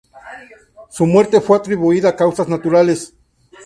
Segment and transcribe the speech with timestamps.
[0.89, 3.13] Su muerte fue atribuida a causas naturales.